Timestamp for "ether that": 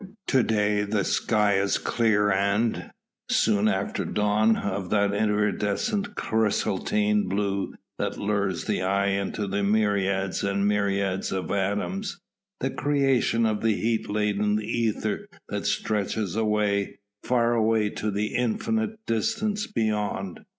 14.59-15.67